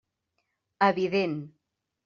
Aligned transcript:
Evident. 0.87 1.37